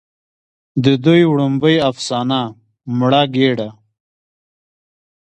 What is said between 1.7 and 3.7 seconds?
افسانه" مړه ګيډه